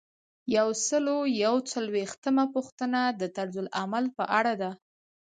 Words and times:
یو 0.57 0.67
سل 0.87 1.05
او 1.13 1.19
یو 1.43 1.55
څلویښتمه 1.71 2.43
پوښتنه 2.53 2.99
د 3.19 3.21
طرزالعمل 3.37 4.05
په 4.17 4.23
اړه 4.37 4.53
ده. 4.61 4.71